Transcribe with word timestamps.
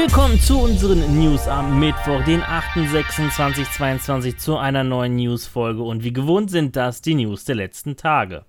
Willkommen 0.00 0.38
zu 0.38 0.60
unseren 0.60 1.18
News 1.18 1.48
am 1.48 1.80
Mittwoch, 1.80 2.22
den 2.22 2.40
8.26.22 2.40 4.36
zu 4.36 4.56
einer 4.56 4.84
neuen 4.84 5.16
News-Folge 5.16 5.82
und 5.82 6.04
wie 6.04 6.12
gewohnt 6.12 6.52
sind 6.52 6.76
das 6.76 7.02
die 7.02 7.16
News 7.16 7.44
der 7.44 7.56
letzten 7.56 7.96
Tage. 7.96 8.44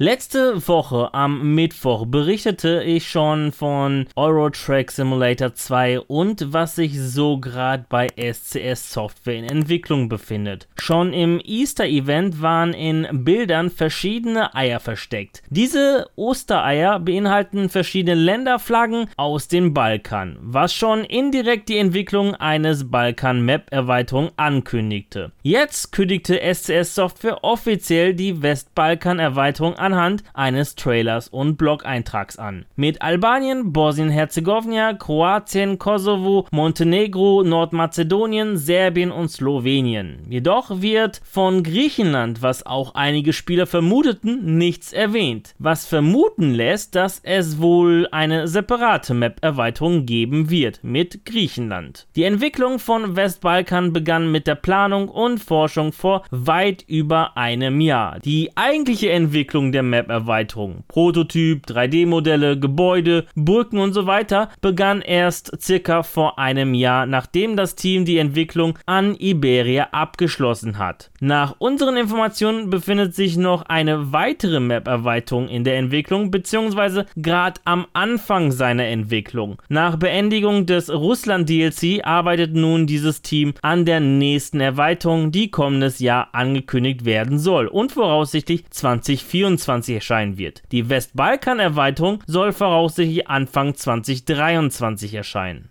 Letzte 0.00 0.66
Woche 0.66 1.14
am 1.14 1.54
Mittwoch 1.54 2.06
berichtete 2.06 2.82
ich 2.82 3.08
schon 3.08 3.52
von 3.52 4.06
Euro 4.16 4.50
Track 4.50 4.90
Simulator 4.90 5.54
2 5.54 6.00
und 6.00 6.52
was 6.52 6.74
sich 6.74 7.00
so 7.00 7.38
gerade 7.38 7.86
bei 7.88 8.08
SCS 8.16 8.92
Software 8.92 9.36
in 9.36 9.44
Entwicklung 9.44 10.08
befindet. 10.08 10.66
Schon 10.80 11.12
im 11.12 11.40
Easter 11.44 11.86
Event 11.86 12.42
waren 12.42 12.74
in 12.74 13.06
Bildern 13.24 13.70
verschiedene 13.70 14.52
Eier 14.56 14.80
versteckt. 14.80 15.44
Diese 15.48 16.10
Ostereier 16.16 16.98
beinhalten 16.98 17.68
verschiedene 17.68 18.20
Länderflaggen 18.20 19.06
aus 19.16 19.46
dem 19.46 19.74
Balkan, 19.74 20.38
was 20.40 20.74
schon 20.74 21.04
indirekt 21.04 21.68
die 21.68 21.78
Entwicklung 21.78 22.34
eines 22.34 22.90
Balkan 22.90 23.44
Map 23.44 23.68
Erweiterung 23.70 24.32
ankündigte. 24.36 25.30
Jetzt 25.44 25.92
kündigte 25.92 26.40
SCS 26.40 26.96
Software 26.96 27.44
offiziell 27.44 28.12
die 28.12 28.42
Westbalkan 28.42 29.20
Erweiterung 29.20 29.76
anhand 29.84 30.24
eines 30.32 30.74
Trailers 30.74 31.28
und 31.28 31.56
Blog-Eintrags 31.56 32.38
an. 32.38 32.64
Mit 32.74 33.02
Albanien, 33.02 33.72
Bosnien-Herzegowina, 33.72 34.94
Kroatien, 34.94 35.78
Kosovo, 35.78 36.46
Montenegro, 36.50 37.42
Nordmazedonien, 37.44 38.56
Serbien 38.56 39.12
und 39.12 39.28
Slowenien. 39.28 40.20
Jedoch 40.28 40.80
wird 40.80 41.20
von 41.24 41.62
Griechenland, 41.62 42.40
was 42.40 42.64
auch 42.64 42.94
einige 42.94 43.32
Spieler 43.32 43.66
vermuteten, 43.66 44.56
nichts 44.56 44.92
erwähnt, 44.92 45.54
was 45.58 45.86
vermuten 45.86 46.54
lässt, 46.54 46.94
dass 46.94 47.20
es 47.22 47.60
wohl 47.60 48.08
eine 48.10 48.48
separate 48.48 49.12
Map-Erweiterung 49.12 50.06
geben 50.06 50.48
wird 50.48 50.80
mit 50.82 51.26
Griechenland. 51.26 52.06
Die 52.16 52.24
Entwicklung 52.24 52.78
von 52.78 53.16
Westbalkan 53.16 53.92
begann 53.92 54.32
mit 54.32 54.46
der 54.46 54.54
Planung 54.54 55.08
und 55.08 55.38
Forschung 55.38 55.92
vor 55.92 56.24
weit 56.30 56.84
über 56.86 57.36
einem 57.36 57.80
Jahr. 57.80 58.18
Die 58.20 58.50
eigentliche 58.56 59.10
Entwicklung 59.10 59.72
der 59.74 59.82
Map-Erweiterung, 59.82 60.84
Prototyp, 60.88 61.66
3D-Modelle, 61.66 62.58
Gebäude, 62.58 63.26
Brücken 63.34 63.78
und 63.78 63.92
so 63.92 64.06
weiter, 64.06 64.48
begann 64.60 65.02
erst 65.02 65.60
circa 65.60 66.02
vor 66.02 66.38
einem 66.38 66.72
Jahr, 66.72 67.04
nachdem 67.06 67.56
das 67.56 67.74
Team 67.74 68.04
die 68.04 68.18
Entwicklung 68.18 68.78
an 68.86 69.16
Iberia 69.18 69.88
abgeschlossen 69.90 70.78
hat. 70.78 71.10
Nach 71.20 71.56
unseren 71.58 71.96
Informationen 71.96 72.70
befindet 72.70 73.14
sich 73.14 73.36
noch 73.36 73.62
eine 73.62 74.12
weitere 74.12 74.60
Map-Erweiterung 74.60 75.48
in 75.48 75.64
der 75.64 75.76
Entwicklung, 75.76 76.30
beziehungsweise 76.30 77.06
gerade 77.16 77.60
am 77.64 77.86
Anfang 77.92 78.52
seiner 78.52 78.84
Entwicklung. 78.84 79.60
Nach 79.68 79.96
Beendigung 79.96 80.66
des 80.66 80.92
Russland-DLC 80.92 82.06
arbeitet 82.06 82.54
nun 82.54 82.86
dieses 82.86 83.22
Team 83.22 83.54
an 83.62 83.84
der 83.84 84.00
nächsten 84.00 84.60
Erweiterung, 84.60 85.32
die 85.32 85.50
kommendes 85.50 85.98
Jahr 85.98 86.28
angekündigt 86.32 87.04
werden 87.04 87.38
soll 87.38 87.66
und 87.66 87.92
voraussichtlich 87.92 88.64
2024 88.70 89.63
2023 89.64 89.94
erscheinen 89.94 90.38
wird. 90.38 90.62
Die 90.72 90.88
Westbalkan-Erweiterung 90.88 92.22
soll 92.26 92.52
voraussichtlich 92.52 93.28
Anfang 93.28 93.74
2023 93.74 95.14
erscheinen. 95.14 95.70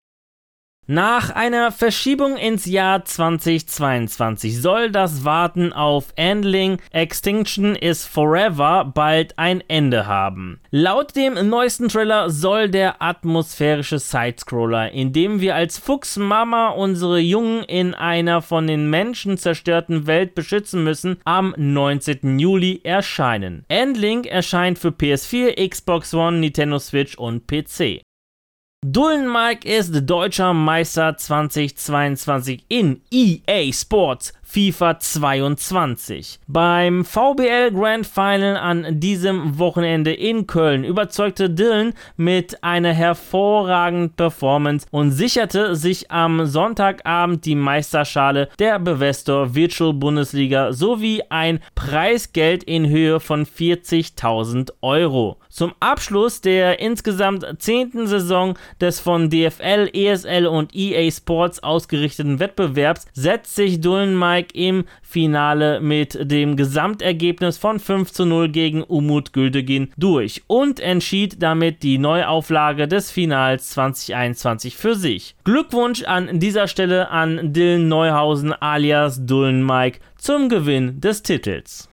Nach 0.85 1.29
einer 1.29 1.71
Verschiebung 1.71 2.35
ins 2.35 2.65
Jahr 2.65 3.05
2022 3.05 4.61
soll 4.61 4.91
das 4.91 5.23
Warten 5.23 5.71
auf 5.71 6.11
Endling 6.17 6.77
Extinction 6.91 7.77
is 7.77 8.05
Forever 8.05 8.91
bald 8.93 9.39
ein 9.39 9.63
Ende 9.69 10.07
haben. 10.07 10.59
Laut 10.71 11.15
dem 11.15 11.35
neuesten 11.47 11.87
Trailer 11.87 12.29
soll 12.29 12.67
der 12.67 13.01
atmosphärische 13.01 13.97
Sidescroller, 13.97 14.91
in 14.91 15.13
dem 15.13 15.39
wir 15.39 15.55
als 15.55 15.77
Fuchsmama 15.77 16.71
unsere 16.71 17.19
Jungen 17.19 17.63
in 17.63 17.93
einer 17.93 18.41
von 18.41 18.67
den 18.67 18.89
Menschen 18.89 19.37
zerstörten 19.37 20.05
Welt 20.05 20.35
beschützen 20.35 20.83
müssen, 20.83 21.17
am 21.23 21.55
19. 21.55 22.39
Juli 22.39 22.81
erscheinen. 22.83 23.63
Endling 23.69 24.25
erscheint 24.25 24.77
für 24.77 24.89
PS4, 24.89 25.65
Xbox 25.69 26.13
One, 26.13 26.39
Nintendo 26.39 26.77
Switch 26.77 27.17
und 27.17 27.47
PC. 27.47 28.01
Dullenmike 28.85 29.65
ist 29.65 29.93
deutscher 30.09 30.53
Meister 30.53 31.15
2022 31.15 32.65
in 32.67 32.99
EA 33.11 33.71
Sports 33.71 34.33
FIFA 34.53 34.99
22. 34.99 36.39
Beim 36.45 37.05
VBL 37.05 37.71
Grand 37.71 38.05
Final 38.05 38.55
an 38.55 38.99
diesem 38.99 39.57
Wochenende 39.57 40.13
in 40.13 40.45
Köln 40.45 40.83
überzeugte 40.83 41.49
Dylan 41.49 41.93
mit 42.17 42.63
einer 42.63 42.93
hervorragenden 42.93 44.11
Performance 44.11 44.85
und 44.91 45.09
sicherte 45.09 45.75
sich 45.75 46.11
am 46.11 46.45
Sonntagabend 46.45 47.45
die 47.45 47.55
Meisterschale 47.55 48.47
der 48.59 48.77
Bevestor 48.77 49.55
Virtual 49.55 49.91
Bundesliga 49.91 50.71
sowie 50.71 51.23
ein 51.29 51.59
Preisgeld 51.73 52.63
in 52.63 52.87
Höhe 52.87 53.19
von 53.19 53.47
40.000 53.47 54.71
Euro. 54.83 55.37
Zum 55.49 55.73
Abschluss 55.79 56.41
der 56.41 56.79
insgesamt 56.79 57.45
zehnten 57.57 58.05
Saison 58.05 58.55
des 58.79 58.99
von 58.99 59.31
DFL, 59.31 59.89
ESL 59.93 60.45
und 60.45 60.75
EA 60.75 61.09
Sports 61.11 61.61
ausgerichteten 61.61 62.39
Wettbewerbs 62.39 63.07
setzt 63.13 63.55
sich 63.55 63.81
Dullen 63.81 64.17
Mike 64.17 64.42
Nürnberg 64.43 64.55
im 64.55 64.85
Finale 65.01 65.79
mit 65.79 66.17
dem 66.31 66.55
Gesamtergebnis 66.55 67.57
von 67.57 67.79
5 67.79 68.11
zu 68.11 68.25
0 68.25 68.49
gegen 68.49 68.83
Umut 68.83 69.33
Güldegin 69.33 69.91
durch 69.97 70.43
und 70.47 70.79
entschied 70.79 71.41
damit 71.41 71.83
die 71.83 71.97
Neuauflage 71.97 72.87
des 72.87 73.11
Finals 73.11 73.69
2021 73.71 74.75
für 74.75 74.95
sich. 74.95 75.35
Glückwunsch 75.43 76.03
an 76.03 76.39
dieser 76.39 76.67
Stelle 76.67 77.09
an 77.09 77.53
Dylan 77.53 77.87
Neuhausen 77.87 78.53
alias 78.53 79.25
Dullen 79.25 79.65
Mike 79.65 79.99
zum 80.17 80.49
Gewinn 80.49 80.99
des 80.99 81.23
Titels. 81.23 81.92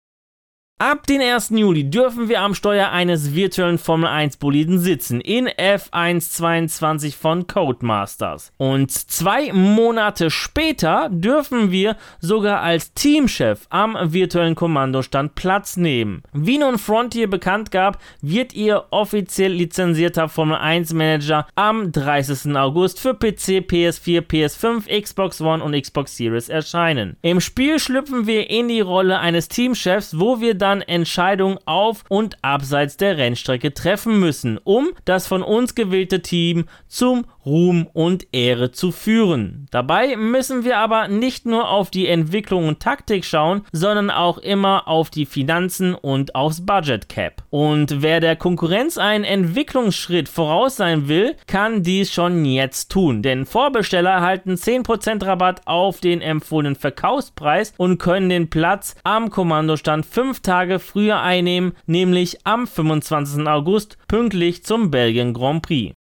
Ab 0.78 1.06
den 1.06 1.22
1. 1.22 1.52
Juli 1.54 1.88
dürfen 1.88 2.28
wir 2.28 2.42
am 2.42 2.54
Steuer 2.54 2.90
eines 2.90 3.34
virtuellen 3.34 3.78
Formel 3.78 4.10
1 4.10 4.36
Boliden 4.36 4.78
sitzen 4.78 5.22
in 5.22 5.48
F122 5.48 7.16
von 7.16 7.46
Codemasters. 7.46 8.52
Und 8.58 8.90
zwei 8.90 9.54
Monate 9.54 10.30
später 10.30 11.08
dürfen 11.10 11.70
wir 11.70 11.96
sogar 12.20 12.60
als 12.60 12.92
Teamchef 12.92 13.60
am 13.70 13.96
virtuellen 14.12 14.54
Kommandostand 14.54 15.34
Platz 15.34 15.78
nehmen. 15.78 16.22
Wie 16.34 16.58
nun 16.58 16.76
Frontier 16.76 17.30
bekannt 17.30 17.70
gab, 17.70 17.98
wird 18.20 18.52
ihr 18.52 18.84
offiziell 18.90 19.52
lizenzierter 19.52 20.28
Formel 20.28 20.58
1 20.58 20.92
Manager 20.92 21.46
am 21.54 21.90
30. 21.90 22.54
August 22.54 23.00
für 23.00 23.14
PC, 23.14 23.64
PS4, 23.64 24.20
PS5, 24.20 25.00
Xbox 25.00 25.40
One 25.40 25.64
und 25.64 25.72
Xbox 25.72 26.18
Series 26.18 26.50
erscheinen. 26.50 27.16
Im 27.22 27.40
Spiel 27.40 27.78
schlüpfen 27.78 28.26
wir 28.26 28.50
in 28.50 28.68
die 28.68 28.80
Rolle 28.80 29.20
eines 29.20 29.48
Teamchefs, 29.48 30.20
wo 30.20 30.42
wir 30.42 30.52
dann 30.52 30.65
dann 30.66 30.82
Entscheidungen 30.82 31.58
auf 31.64 32.02
und 32.08 32.42
abseits 32.42 32.96
der 32.96 33.16
Rennstrecke 33.18 33.72
treffen 33.72 34.18
müssen, 34.18 34.58
um 34.64 34.88
das 35.04 35.28
von 35.28 35.44
uns 35.44 35.76
gewählte 35.76 36.22
Team 36.22 36.64
zum 36.88 37.24
Ruhm 37.46 37.86
und 37.92 38.26
Ehre 38.32 38.72
zu 38.72 38.92
führen. 38.92 39.66
Dabei 39.70 40.16
müssen 40.16 40.64
wir 40.64 40.78
aber 40.78 41.08
nicht 41.08 41.46
nur 41.46 41.70
auf 41.70 41.90
die 41.90 42.08
Entwicklung 42.08 42.68
und 42.68 42.80
Taktik 42.80 43.24
schauen, 43.24 43.62
sondern 43.72 44.10
auch 44.10 44.38
immer 44.38 44.88
auf 44.88 45.10
die 45.10 45.26
Finanzen 45.26 45.94
und 45.94 46.34
aufs 46.34 46.66
Budget 46.66 47.08
Cap. 47.08 47.44
Und 47.50 48.02
wer 48.02 48.20
der 48.20 48.36
Konkurrenz 48.36 48.98
einen 48.98 49.24
Entwicklungsschritt 49.24 50.28
voraus 50.28 50.76
sein 50.76 51.08
will, 51.08 51.36
kann 51.46 51.82
dies 51.82 52.12
schon 52.12 52.44
jetzt 52.44 52.90
tun, 52.90 53.22
denn 53.22 53.46
Vorbesteller 53.46 54.10
erhalten 54.10 54.54
10% 54.54 55.24
Rabatt 55.24 55.62
auf 55.66 56.00
den 56.00 56.20
empfohlenen 56.20 56.76
Verkaufspreis 56.76 57.72
und 57.76 57.98
können 57.98 58.28
den 58.28 58.50
Platz 58.50 58.96
am 59.04 59.30
Kommandostand 59.30 60.04
5 60.04 60.40
Tage 60.40 60.78
früher 60.78 61.20
einnehmen, 61.20 61.72
nämlich 61.86 62.44
am 62.44 62.66
25. 62.66 63.46
August 63.46 63.98
pünktlich 64.08 64.64
zum 64.64 64.90
Belgien 64.90 65.32
Grand 65.32 65.62
Prix. 65.62 65.94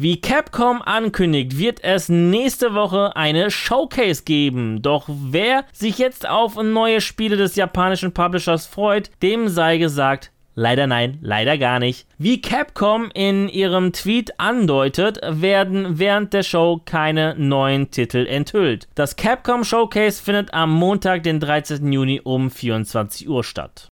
Wie 0.00 0.20
Capcom 0.20 0.80
ankündigt, 0.80 1.58
wird 1.58 1.82
es 1.82 2.08
nächste 2.08 2.72
Woche 2.72 3.16
eine 3.16 3.50
Showcase 3.50 4.22
geben. 4.22 4.80
Doch 4.80 5.08
wer 5.08 5.64
sich 5.72 5.98
jetzt 5.98 6.28
auf 6.28 6.54
neue 6.54 7.00
Spiele 7.00 7.36
des 7.36 7.56
japanischen 7.56 8.14
Publishers 8.14 8.66
freut, 8.66 9.10
dem 9.22 9.48
sei 9.48 9.78
gesagt, 9.78 10.30
Leider 10.54 10.88
nein, 10.88 11.18
leider 11.20 11.56
gar 11.56 11.78
nicht. 11.78 12.06
Wie 12.16 12.40
Capcom 12.40 13.10
in 13.14 13.48
ihrem 13.48 13.92
Tweet 13.92 14.40
andeutet, 14.40 15.20
werden 15.22 16.00
während 16.00 16.32
der 16.32 16.42
Show 16.42 16.80
keine 16.84 17.36
neuen 17.36 17.92
Titel 17.92 18.26
enthüllt. 18.26 18.88
Das 18.96 19.14
Capcom 19.14 19.62
Showcase 19.62 20.20
findet 20.20 20.54
am 20.54 20.72
Montag, 20.72 21.22
den 21.22 21.38
13. 21.38 21.92
Juni 21.92 22.20
um 22.22 22.50
24 22.50 23.28
Uhr 23.28 23.44
statt. 23.44 23.88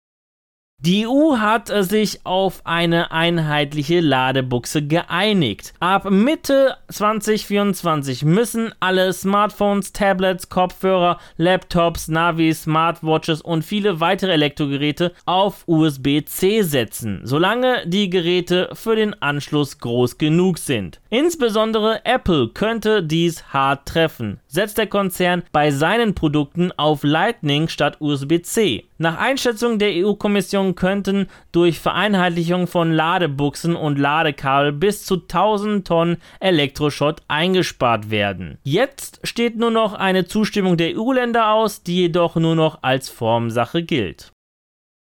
Die 0.87 1.07
EU 1.07 1.39
hat 1.39 1.69
sich 1.69 2.21
auf 2.25 2.61
eine 2.65 3.11
einheitliche 3.11 4.01
Ladebuchse 4.01 4.87
geeinigt. 4.87 5.73
Ab 5.81 6.11
Mitte 6.11 6.77
2024 6.91 8.27
müssen 8.27 8.71
alle 8.81 9.11
Smartphones, 9.15 9.95
Tablets, 9.95 10.51
Kopfhörer, 10.51 11.19
Laptops, 11.39 12.09
Navis, 12.09 12.65
Smartwatches 12.65 13.41
und 13.41 13.65
viele 13.65 14.01
weitere 14.01 14.33
Elektrogeräte 14.33 15.15
auf 15.25 15.65
USB-C 15.67 16.61
setzen, 16.61 17.23
solange 17.25 17.87
die 17.87 18.11
Geräte 18.11 18.69
für 18.75 18.95
den 18.95 19.15
Anschluss 19.23 19.79
groß 19.79 20.19
genug 20.19 20.59
sind. 20.59 21.01
Insbesondere 21.09 22.05
Apple 22.05 22.49
könnte 22.49 23.03
dies 23.03 23.43
hart 23.55 23.89
treffen. 23.89 24.39
Setzt 24.49 24.77
der 24.77 24.89
Konzern 24.89 25.45
bei 25.51 25.71
seinen 25.71 26.15
Produkten 26.15 26.73
auf 26.73 27.05
Lightning 27.05 27.69
statt 27.69 27.97
USB-C. 28.01 28.85
Nach 29.05 29.19
Einschätzung 29.19 29.79
der 29.79 29.91
EU-Kommission 30.03 30.77
könnten 30.77 31.27
durch 31.53 31.79
Vereinheitlichung 31.79 32.67
von 32.67 32.91
Ladebuchsen 32.91 33.77
und 33.77 33.99
Ladekabel 33.99 34.73
bis 34.73 35.05
zu 35.05 35.17
1000 35.17 35.87
Tonnen 35.87 36.17
Elektroschrott 36.41 37.21
eingespart 37.29 38.11
werden. 38.11 38.57
Jetzt 38.63 39.21
steht 39.23 39.59
nur 39.59 39.71
noch 39.71 39.93
eine 39.93 40.25
Zustimmung 40.25 40.79
der 40.79 40.97
EU-Länder 40.97 41.53
aus, 41.53 41.83
die 41.83 41.97
jedoch 41.97 42.37
nur 42.37 42.55
noch 42.55 42.79
als 42.81 43.11
Formsache 43.11 43.83
gilt. 43.83 44.34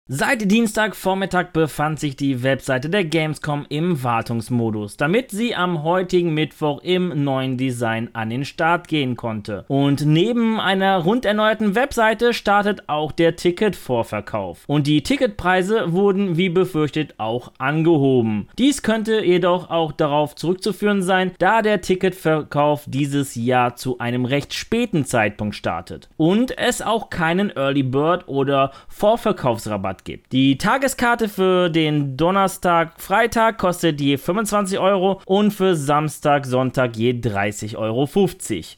Seit 0.07 0.51
Dienstagvormittag 0.51 1.47
befand 1.51 1.99
sich 1.99 2.15
die 2.15 2.43
Webseite 2.43 2.91
der 2.91 3.05
Gamescom 3.05 3.65
im 3.69 4.03
Wartungsmodus, 4.03 4.97
damit 4.97 5.31
sie 5.31 5.55
am 5.55 5.81
heutigen 5.81 6.35
Mittwoch 6.35 6.83
im 6.83 7.23
neuen 7.23 7.57
Design 7.57 8.11
an 8.13 8.29
den 8.29 8.45
Start 8.45 8.87
gehen 8.87 9.15
konnte. 9.15 9.65
Und 9.67 10.05
neben 10.05 10.59
einer 10.59 10.99
rund 10.99 11.25
erneuerten 11.25 11.73
Webseite 11.73 12.35
startet 12.35 12.83
auch 12.85 13.13
der 13.13 13.35
Ticketvorverkauf. 13.35 14.65
Und 14.67 14.85
die 14.85 15.01
Ticketpreise 15.01 15.91
wurden 15.91 16.37
wie 16.37 16.49
befürchtet 16.49 17.15
auch 17.17 17.53
angehoben. 17.57 18.47
Dies 18.59 18.83
könnte 18.83 19.25
jedoch 19.25 19.71
auch 19.71 19.91
darauf 19.91 20.35
zurückzuführen 20.35 21.01
sein, 21.01 21.31
da 21.39 21.63
der 21.63 21.81
Ticketverkauf 21.81 22.83
dieses 22.85 23.33
Jahr 23.33 23.75
zu 23.75 23.97
einem 23.97 24.25
recht 24.25 24.53
späten 24.53 25.03
Zeitpunkt 25.05 25.55
startet 25.55 26.09
und 26.15 26.55
es 26.59 26.83
auch 26.83 27.09
keinen 27.09 27.49
Early 27.49 27.81
Bird 27.81 28.27
oder 28.27 28.71
Vorverkaufsrabatt 28.87 29.94
Rabatt 29.95 30.05
gibt. 30.05 30.31
Die 30.31 30.57
Tageskarte 30.57 31.29
für 31.29 31.69
den 31.69 32.17
Donnerstag, 32.17 32.93
Freitag 32.97 33.57
kostet 33.57 34.01
je 34.01 34.17
25 34.17 34.79
Euro 34.79 35.21
und 35.25 35.51
für 35.51 35.75
Samstag, 35.75 36.45
Sonntag 36.45 36.95
je 36.97 37.11
30,50 37.13 37.77
Euro. 37.77 38.09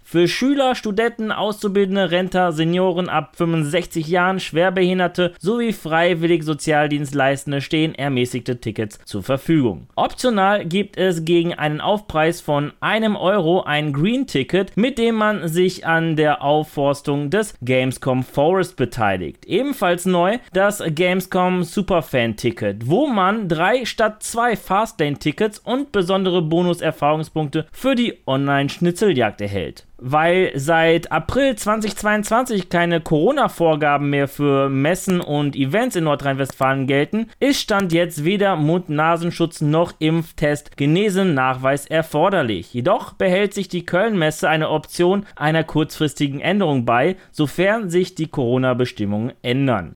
Für 0.04 0.28
Schüler, 0.28 0.76
Studenten, 0.76 1.32
Auszubildende, 1.32 2.12
Renter, 2.12 2.52
Senioren 2.52 3.10
ab 3.10 3.36
65 3.36 4.08
Jahren, 4.08 4.40
Schwerbehinderte 4.40 5.34
sowie 5.40 5.74
freiwillig 5.74 6.44
Sozialdienstleistende 6.44 7.62
stehen 7.62 7.96
ermäßigte 7.96 8.60
Tickets 8.60 9.00
zur 9.06 9.24
Verfügung. 9.24 9.88
Optional 9.96 10.66
gibt 10.66 10.98
es 10.98 11.26
gegen 11.26 11.54
einen 11.54 11.82
Aufpreis 11.82 12.42
von 12.42 12.74
einem 12.80 13.16
Euro 13.16 13.64
ein 13.64 13.94
Green 13.94 14.28
Ticket, 14.28 14.76
mit 14.76 14.98
dem 14.98 15.16
man 15.16 15.48
sich 15.48 15.86
an 15.86 16.16
der 16.16 16.42
Aufforstung 16.42 17.30
des 17.30 17.56
Gamescom 17.62 18.24
Forest 18.24 18.76
beteiligt. 18.76 19.46
Ebenfalls 19.46 20.06
neu 20.06 20.38
das 20.54 20.84
Gamescom 20.86 21.07
Gamescom 21.08 21.64
Superfan-Ticket, 21.64 22.90
wo 22.90 23.08
man 23.08 23.48
drei 23.48 23.86
statt 23.86 24.24
zwei 24.24 24.58
Fastlane-Tickets 24.58 25.60
und 25.60 25.94
besondere 25.94 26.42
Bonus-Erfahrungspunkte 26.42 27.66
für 27.72 27.96
die 27.96 28.16
Online-Schnitzeljagd 28.28 29.40
erhält. 29.40 29.88
Weil 29.98 30.52
seit 30.56 31.10
April 31.10 31.56
2022 31.56 32.68
keine 32.68 33.00
Corona-Vorgaben 33.00 34.10
mehr 34.10 34.28
für 34.28 34.68
Messen 34.68 35.22
und 35.22 35.56
Events 35.56 35.96
in 35.96 36.04
Nordrhein-Westfalen 36.04 36.88
gelten, 36.88 37.30
ist 37.40 37.62
Stand 37.62 37.94
jetzt 37.94 38.26
weder 38.26 38.58
Mund-Nasenschutz 38.58 39.62
noch 39.62 39.94
Impftest 40.00 40.76
Genesen-Nachweis 40.76 41.86
erforderlich. 41.86 42.74
Jedoch 42.74 43.14
behält 43.14 43.54
sich 43.54 43.70
die 43.70 43.86
Köln-Messe 43.86 44.50
eine 44.50 44.72
Option 44.72 45.26
einer 45.38 45.64
kurzfristigen 45.64 46.42
Änderung 46.42 46.84
bei, 46.84 47.16
sofern 47.32 47.90
sich 47.90 48.14
die 48.14 48.28
Corona-Bestimmungen 48.28 49.32
ändern. 49.42 49.96